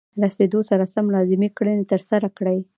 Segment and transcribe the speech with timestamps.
[0.23, 2.59] رسیدو سره سم لازمې کړنې ترسره کړئ.